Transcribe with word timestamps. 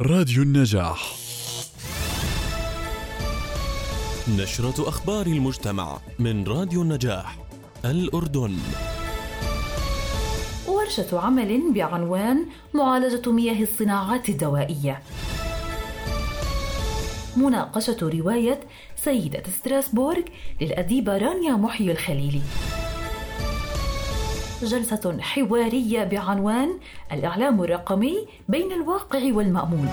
راديو 0.00 0.42
النجاح. 0.42 1.14
نشرة 4.28 4.88
أخبار 4.88 5.26
المجتمع 5.26 5.98
من 6.18 6.44
راديو 6.44 6.82
النجاح 6.82 7.38
الأردن. 7.84 8.56
ورشة 10.68 11.20
عمل 11.20 11.72
بعنوان 11.72 12.46
معالجة 12.74 13.32
مياه 13.32 13.62
الصناعات 13.62 14.28
الدوائية. 14.28 15.02
مناقشة 17.36 17.98
رواية 18.02 18.60
سيدة 18.96 19.42
ستراسبورغ 19.58 20.22
للأديبة 20.60 21.18
رانيا 21.18 21.52
محيي 21.52 21.92
الخليلي. 21.92 22.42
جلسة 24.64 25.16
حوارية 25.20 26.04
بعنوان 26.04 26.78
الإعلام 27.12 27.62
الرقمي 27.62 28.26
بين 28.48 28.72
الواقع 28.72 29.20
والمأمول. 29.32 29.88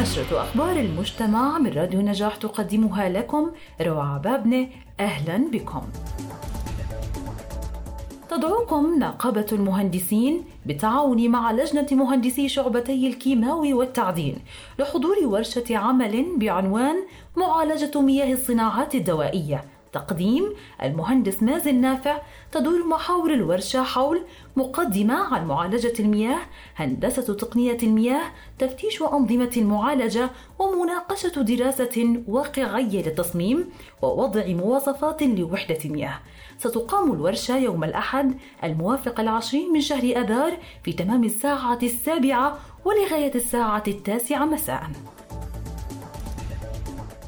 نشرة 0.00 0.42
أخبار 0.42 0.76
المجتمع 0.76 1.58
من 1.58 1.72
راديو 1.72 2.00
نجاح 2.00 2.36
تقدمها 2.36 3.08
لكم 3.08 3.50
روعة 3.80 4.14
عبابنة 4.14 4.68
أهلا 5.00 5.50
بكم. 5.50 5.82
تدعوكم 8.30 8.98
نقابة 8.98 9.46
المهندسين 9.52 10.44
بالتعاون 10.66 11.28
مع 11.28 11.52
لجنة 11.52 11.86
مهندسي 11.92 12.48
شعبتي 12.48 13.06
الكيماوي 13.06 13.74
والتعدين 13.74 14.36
لحضور 14.78 15.16
ورشة 15.24 15.76
عمل 15.76 16.26
بعنوان 16.36 16.96
معالجة 17.36 18.00
مياه 18.00 18.32
الصناعات 18.32 18.94
الدوائية. 18.94 19.64
تقديم 19.94 20.54
المهندس 20.82 21.42
مازن 21.42 21.80
نافع 21.80 22.18
تدور 22.52 22.86
محاور 22.86 23.34
الورشة 23.34 23.82
حول 23.82 24.22
مقدمة 24.56 25.34
عن 25.34 25.46
معالجة 25.46 25.92
المياه، 26.00 26.40
هندسة 26.76 27.34
تقنية 27.34 27.78
المياه، 27.82 28.22
تفتيش 28.58 29.02
أنظمة 29.02 29.50
المعالجة، 29.56 30.30
ومناقشة 30.58 31.42
دراسة 31.42 32.22
واقعية 32.28 33.02
للتصميم، 33.02 33.70
ووضع 34.02 34.46
مواصفات 34.46 35.22
لوحدة 35.22 35.78
المياه. 35.84 36.18
ستقام 36.58 37.12
الورشة 37.12 37.56
يوم 37.56 37.84
الأحد 37.84 38.34
الموافق 38.64 39.20
العشرين 39.20 39.72
من 39.72 39.80
شهر 39.80 40.02
أذار 40.02 40.52
في 40.84 40.92
تمام 40.92 41.24
الساعة 41.24 41.78
السابعة 41.82 42.58
ولغاية 42.84 43.34
الساعة 43.34 43.82
التاسعة 43.88 44.44
مساءً. 44.44 44.90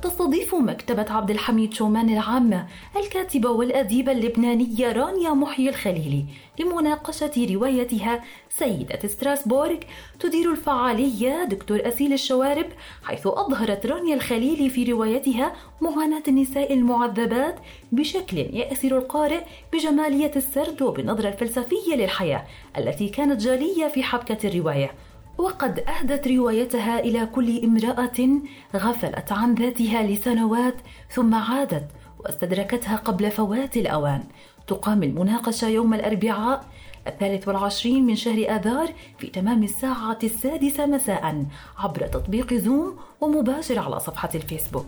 تستضيف 0.07 0.55
مكتبة 0.55 1.07
عبد 1.11 1.31
الحميد 1.31 1.75
شومان 1.75 2.11
العامة 2.11 2.67
الكاتبة 2.97 3.51
والأديبة 3.51 4.13
اللبنانية 4.13 4.93
رانيا 4.93 5.31
محيي 5.31 5.69
الخليلي 5.69 6.25
لمناقشة 6.59 7.47
روايتها 7.55 8.25
سيدة 8.51 9.09
ستراسبورغ 9.09 9.77
تدير 10.21 10.51
الفعالية 10.51 11.45
دكتور 11.45 11.89
أسيل 11.89 12.13
الشوارب 12.13 12.67
حيث 13.05 13.27
أظهرت 13.27 13.87
رانيا 13.87 14.15
الخليلي 14.15 14.71
في 14.71 14.85
روايتها 14.93 15.53
معاناة 15.81 16.23
النساء 16.29 16.73
المعذبات 16.73 17.57
بشكل 17.93 18.39
يأسر 18.39 18.99
القارئ 18.99 19.41
بجمالية 19.73 20.33
السرد 20.37 20.83
وبالنظرة 20.83 21.29
الفلسفية 21.29 21.95
للحياة 21.95 22.45
التي 22.79 23.09
كانت 23.09 23.41
جالية 23.41 23.89
في 23.89 24.03
حبكة 24.03 24.49
الرواية. 24.49 24.91
وقد 25.39 25.79
أهدت 25.79 26.29
روايتها 26.29 26.99
إلى 26.99 27.27
كل 27.27 27.65
امرأة 27.65 28.41
غفلت 28.77 29.33
عن 29.33 29.55
ذاتها 29.55 30.03
لسنوات 30.03 30.75
ثم 31.11 31.35
عادت 31.35 31.85
واستدركتها 32.19 32.97
قبل 32.97 33.31
فوات 33.31 33.77
الأوان. 33.77 34.25
تقام 34.67 35.03
المناقشة 35.03 35.69
يوم 35.69 35.95
الأربعاء 35.95 36.65
الثالث 37.07 37.49
والعشرين 37.49 38.07
من 38.07 38.17
شهر 38.17 38.57
آذار 38.57 38.93
في 39.19 39.27
تمام 39.27 39.63
الساعة 39.63 40.19
السادسة 40.25 40.87
مساء 40.87 41.45
عبر 41.79 42.07
تطبيق 42.07 42.55
زوم 42.55 42.97
ومباشر 43.21 43.79
على 43.79 44.01
صفحة 44.01 44.31
الفيسبوك. 44.35 44.87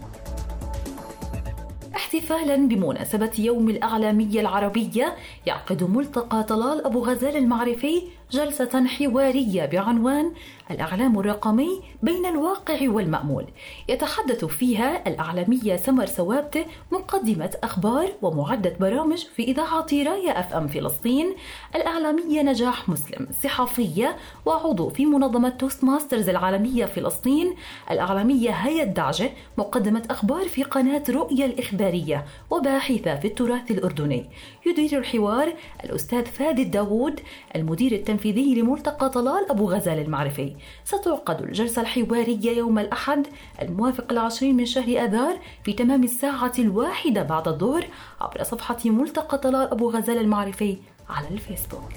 احتفالا 1.96 2.56
بمناسبة 2.56 3.30
يوم 3.38 3.68
الأعلامية 3.68 4.40
العربية 4.40 5.14
يعقد 5.46 5.84
ملتقى 5.84 6.44
طلال 6.44 6.84
أبو 6.86 7.04
غزال 7.04 7.36
المعرفي 7.36 8.02
جلسة 8.30 8.86
حوارية 8.86 9.66
بعنوان 9.66 10.32
الإعلام 10.70 11.18
الرقمي 11.18 11.82
بين 12.02 12.26
الواقع 12.26 12.78
والمأمول. 12.82 13.44
يتحدث 13.88 14.44
فيها 14.44 15.08
الإعلامية 15.08 15.76
سمر 15.76 16.06
سوابته 16.06 16.64
مقدمة 16.92 17.56
أخبار 17.64 18.12
ومعدة 18.22 18.76
برامج 18.80 19.24
في 19.36 19.42
إذاعة 19.42 19.86
راية 19.92 20.40
FM 20.40 20.68
فلسطين. 20.68 21.34
الإعلامية 21.74 22.42
نجاح 22.42 22.88
مسلم 22.88 23.26
صحفية 23.42 24.16
وعضو 24.46 24.88
في 24.88 25.06
منظمة 25.06 25.48
Toastmasters 25.48 26.28
العالمية 26.28 26.84
فلسطين. 26.84 27.54
الإعلامية 27.90 28.50
هيا 28.50 28.82
الدعجة 28.82 29.30
مقدمة 29.58 30.02
أخبار 30.10 30.48
في 30.48 30.62
قناة 30.62 31.02
رؤية 31.08 31.44
الإخبارية 31.44 32.24
وباحثة 32.50 33.16
في 33.16 33.28
التراث 33.28 33.70
الأردني. 33.70 34.26
يدير 34.66 34.98
الحوار 34.98 35.52
الأستاذ 35.84 36.24
فادي 36.24 36.64
داوود 36.64 37.20
المدير 37.56 37.92
التنفيذي 37.92 38.17
لملتقى 38.26 39.10
طلال 39.10 39.50
أبو 39.50 39.70
غزال 39.70 39.98
المعرفي. 39.98 40.56
ستعقد 40.84 41.42
الجلسة 41.42 41.82
الحوارية 41.82 42.56
يوم 42.56 42.78
الأحد 42.78 43.26
الموافق 43.62 44.12
العشرين 44.12 44.56
من 44.56 44.66
شهر 44.66 45.04
أذار 45.04 45.38
في 45.64 45.72
تمام 45.72 46.04
الساعة 46.04 46.52
الواحدة 46.58 47.22
بعد 47.22 47.48
الظهر 47.48 47.86
عبر 48.20 48.42
صفحة 48.42 48.78
ملتقى 48.84 49.38
طلال 49.38 49.70
أبو 49.70 49.90
غزال 49.90 50.18
المعرفي 50.18 50.76
على 51.08 51.28
الفيسبوك. 51.30 51.92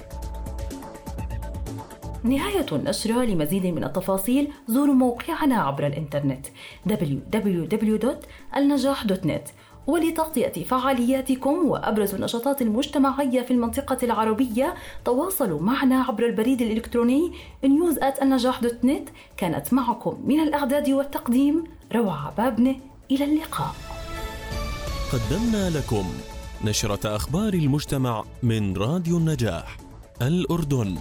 نهاية 2.24 2.66
النشرة 2.72 3.24
لمزيد 3.24 3.66
من 3.66 3.84
التفاصيل 3.84 4.52
زوروا 4.68 4.94
موقعنا 4.94 5.62
عبر 5.62 5.86
الإنترنت 5.86 6.46
www.النجاح.net 6.88 9.50
ولتغطية 9.86 10.64
فعالياتكم 10.64 11.68
وأبرز 11.68 12.14
النشاطات 12.14 12.62
المجتمعية 12.62 13.40
في 13.40 13.50
المنطقة 13.50 13.98
العربية 14.02 14.74
تواصلوا 15.04 15.60
معنا 15.60 16.02
عبر 16.02 16.26
البريد 16.26 16.62
الإلكتروني 16.62 17.32
news@النجاح.net 17.66 19.10
كانت 19.36 19.74
معكم 19.74 20.18
من 20.24 20.40
الإعداد 20.40 20.90
والتقديم 20.90 21.64
روعة 21.94 22.34
بابنة 22.36 22.76
إلى 23.10 23.24
اللقاء. 23.24 23.74
قدمنا 25.12 25.70
لكم 25.70 26.04
نشرة 26.64 27.16
أخبار 27.16 27.54
المجتمع 27.54 28.24
من 28.42 28.76
راديو 28.76 29.18
النجاح 29.18 29.76
الأردن. 30.22 30.96